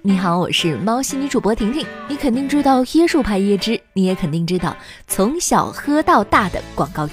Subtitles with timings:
[0.00, 1.84] 你好，我是猫系女主播婷婷。
[2.08, 4.76] 你肯定知道椰树牌椰汁，你也肯定知道
[5.08, 7.10] 从小喝到大的广告语，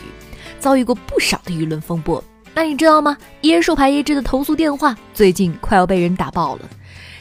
[0.60, 2.24] 遭遇过不少的舆论风波。
[2.54, 3.18] 那你知道吗？
[3.42, 6.70] 椰树牌椰汁的投诉电话最近快要被人打爆了。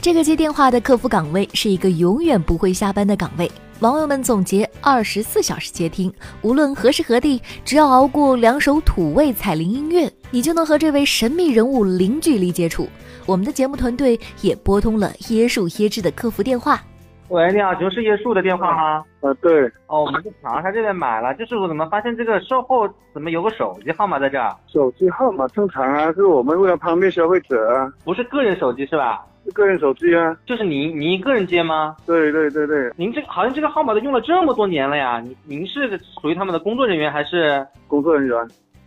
[0.02, 3.50] 这个接电话的客服岗位是一个永远不会下班的岗位。
[3.80, 6.12] 网友们总结：二十四小时接听，
[6.42, 12.88] 无论何时何地，只要熬过两首土味彩铃音乐，你就能和这位神秘人物零距离接触。
[13.24, 16.80] 我们的节目团队也拨通了椰树椰汁的客服电话。
[17.28, 19.04] 喂，你好，请问是椰树的电话吗？
[19.20, 24.52] 呃，对，哦，我们是长沙这边买了，就是我怎么发现这个售后怎么有个手机号码在这儿？
[24.66, 29.24] 手机号码正常啊，是我们为了方便消费者啊，不是个人手机是吧？
[29.44, 30.36] 是个人手机啊。
[30.44, 31.94] 就是您您一个人接吗？
[32.06, 38.36] 对对对对，您这个好像这个号码都用了这么多年了呀，您您是属于他们的工作人员还是工作人员，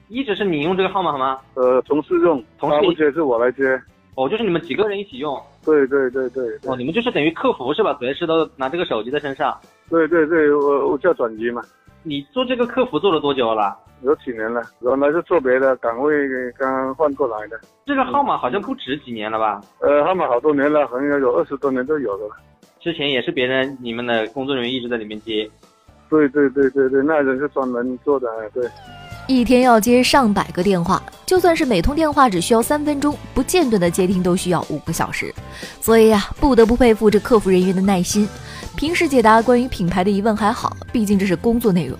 [0.07, 1.39] 一直是你用这个号码好吗？
[1.55, 3.79] 呃，同事用，同事不接是我来接。
[4.16, 5.39] 哦，就是你们几个人一起用？
[5.63, 7.95] 对对对对对哦，你们就是等于客服是吧？
[7.99, 9.55] 随时都拿这个手机在身上。
[9.89, 11.61] 对对对，我我叫转机嘛，
[12.03, 13.78] 你做这个客服做了多久了？
[14.03, 16.13] 有几年了，原来是做别的岗位，
[16.58, 17.59] 刚换过来的。
[17.85, 19.59] 这个号码好像不止几年了吧？
[19.81, 22.35] 呃，号码好多年了，好像有二十多年都有了。
[22.80, 25.50] 之前也是别人你们的工作人员一直在里面接。
[26.09, 28.63] 对对对对对，那人是专门做的，对。
[29.28, 35.36] 一天要接上百个电话，就算是每通电话只需要三分钟，不间断的接听都需要五个小时。
[35.81, 38.28] 所以呀，不得不佩服这客服人员的耐心。
[38.78, 41.97] 平时解答关于品牌的疑问还好，毕竟这是工作内容。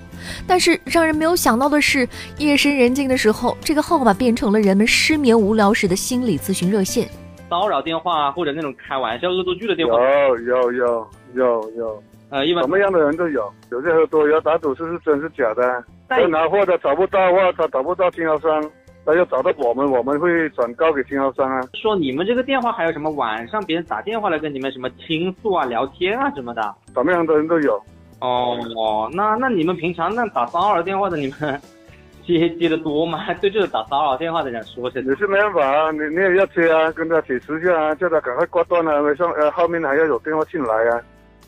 [0.48, 7.10] 但是让人没有想到的是，夜深人静的时候，这个号码变成了人们失眠无聊时的心理咨询热线。
[7.50, 15.84] 骚扰电话或者那种开玩笑恶作剧的电话，有有有有有，呃，一般什么样的人都有，有些喝多要打赌是是真是假的。
[16.08, 18.72] 在要拿货的找不到话，他找不到经销商，
[19.06, 21.62] 他要找到我们，我们会转告给经销商啊。
[21.74, 26.76] 说你们这个电话还有什么晚上别人打电话来跟你们什么倾诉啊、聊天啊什么的。
[26.94, 27.76] 什么样的人都有。
[28.20, 31.62] 哦哦，那那你们平常那打骚扰电话的你们
[32.26, 33.20] 接接的多吗？
[33.40, 41.02] 对这个打骚扰电话的人说些你是没办法啊，你你也要接啊，跟他解释一下啊，叫他赶快挂断啊，上呃后面还要有电话进来啊。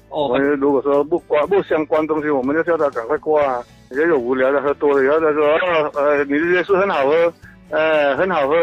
[0.10, 3.64] 我哦，们如果说不关不相关东西，我们就叫他赶快挂啊。
[3.92, 7.34] 也有无聊的喝多了，然后他说呃你的椰树很好喝，
[7.70, 8.56] 呃很好喝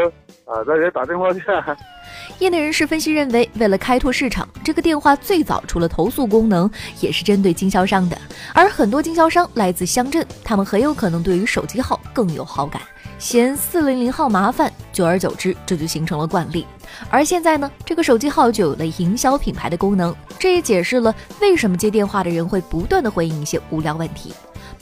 [0.44, 1.76] 啊，大家打电话去啊。
[2.38, 6.70] 业内人士分析认为，为了开拓市场，这个电话最早除了投诉功能，
[7.00, 8.16] 也是针对经销商的。
[8.54, 12.80] 而很多经销商来自乡镇，他们很有可能对于手机号更有好感，
[13.18, 16.66] 嫌四零零号麻烦，久而久之，这就形成了惯例。
[17.10, 24.32] 而现在呢，这个手机号就有了营销品牌的功能，这也解释了为什么接电话的人会不断的回应一些无聊问题。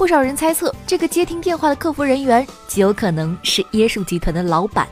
[0.05, 4.87] 不少人猜测，这个接听电话的客服人员极有可能是椰树集团的老板。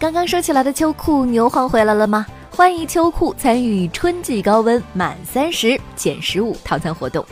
[0.00, 2.26] 刚刚收起来的秋裤，牛换回来了吗？
[2.50, 7.24] 欢迎秋裤参与春季高温满三十减十五套餐活动。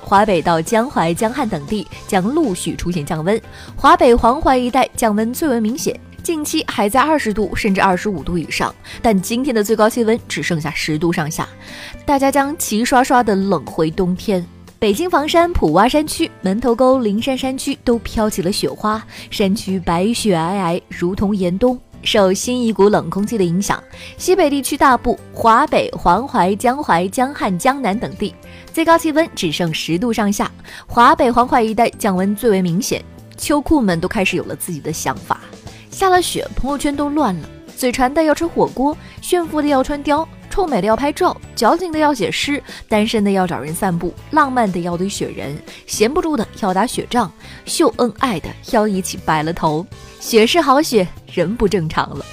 [0.00, 3.38] 华北到江淮、江汉等地将陆续出现降温，
[3.76, 11.46] 华北、黄淮一带降温最为明显，近期还在二十度甚至二十五度以上，但今天的最高气温只剩下十度上下，
[12.06, 14.42] 大家将齐刷刷的冷回冬天。
[14.84, 21.80] 北京房山普洼山区、门头沟灵山山区都飘起了雪花，山区白雪皑皑，如同严冬。
[22.02, 23.82] 受新一股冷空气的影响，
[24.18, 28.34] 西北地区大部、华北、黄淮、江淮、江汉、江南等地
[28.74, 30.52] 最高气温只剩十度上下，
[30.86, 33.02] 华北、黄淮一带降温最为明显。
[33.38, 35.40] 秋裤们都开始有了自己的想法，
[35.90, 37.48] 下了雪，朋友圈都乱了。
[37.74, 47.28] 嘴馋的要吃火锅，炫富的要穿貂，臭美的要拍照，矫情的要写诗，单身的要找人散步，浪漫的要堆雪人，闲不住的要打雪仗，
[47.64, 49.84] 秀恩爱的要一起白了头。
[50.20, 52.24] 雪是好雪，人不正常了。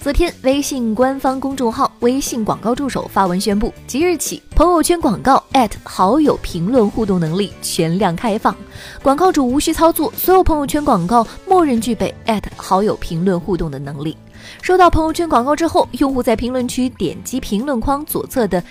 [0.00, 5.44] 昨天，微信官方公众号微信广告助手发文宣布，即日起，朋友圈广告
[5.82, 8.56] 好友评论互动能力全量开放，
[9.02, 12.14] 广告主无需操作，所有朋友圈广告默认具备
[12.56, 14.16] 好友评论互动的能力。
[14.60, 18.62] 收到朋友圈广告之后，用户在评论区点击评论框左侧的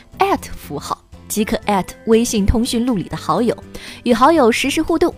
[0.55, 0.97] 符号，
[1.27, 1.59] 即可
[2.05, 3.55] 微信通讯录里的好友，
[4.03, 5.13] 与好友实时互动。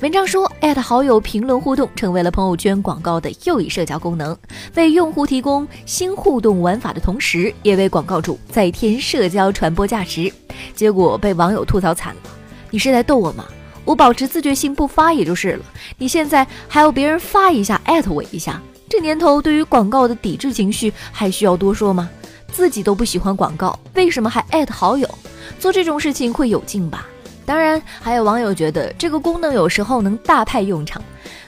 [0.00, 0.50] 文章说，
[0.82, 4.36] 好友评论互动成为了朋友圈广告的又一社交功能，
[4.74, 10.32] 为用户提供新互动玩法的同时，也为广告主再添社交传播价值。
[10.74, 12.30] 结果被网友吐槽惨了
[12.70, 13.46] ：“你是在逗我吗？
[13.84, 15.64] 我保持自觉性不发也就是了，
[15.96, 22.08] 你现在还要别人发一下艾特我一下，这年头对于广告的抵制情绪还需要多说吗？
[22.50, 25.08] 自己都不喜欢广告，为什么还艾特好友？
[25.58, 27.06] 做这种事情会有劲吧？”
[27.44, 31.02] 当然，还有网友觉得这个功能有时候能大派用场。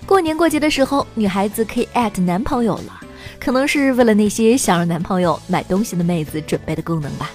[0.07, 3.01] 过年过节的时候，女孩子可以艾特男朋友了，
[3.39, 7.31] 可能是为了那些想让男朋友买东西的妹子准备的功能吧。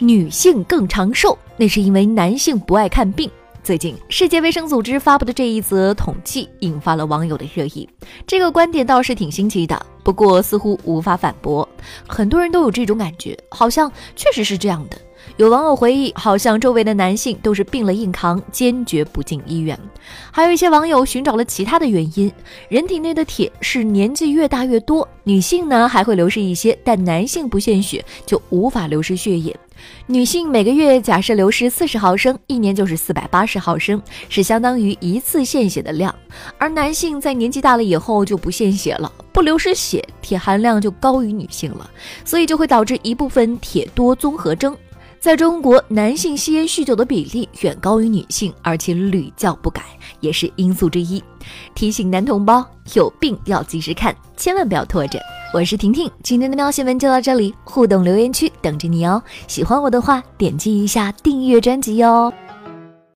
[0.00, 3.30] 女性更长寿，那是因为男性不爱看病。
[3.64, 7.88] 最近，世界卫生组织发布的这一则统计引发了网友的热议。
[8.26, 11.66] 这个观点倒是挺新奇的，不过似乎无法反驳。
[12.06, 14.98] 很多人都有这种感觉，好像确实是这样的。
[15.36, 19.78] 有网友回忆，好像周围的男性都是病了硬扛，坚决不进医院。
[20.30, 22.30] 还有一些网友寻找了其他的原因，
[22.68, 29.54] 人体内的铁是年纪越大越多，女性呢还会流失一些，但男性不献血就无法流失血液。
[30.06, 36.14] 女性每个月假设流失四十毫升，一年就是四百八十毫升，是相当于一次献血的量。
[36.58, 41.90] 而男性在年纪大了以后就不献血了，不流失血，铁含量就高于女性了，
[42.24, 44.74] 所以就会导致一部分铁多综合征。
[45.24, 49.82] 在中国，男性吸烟酗酒的比例远高于女性，而且屡教不改，
[50.20, 51.24] 也是因素之一。
[51.74, 52.62] 提醒男同胞，
[52.92, 55.18] 有病要及时看，千万不要拖着。
[55.54, 59.22] 我是婷婷，今天的喵新闻就到这里，互动留言区等着你哦。
[59.48, 62.30] 喜欢我的话，点击一下订阅专辑哟。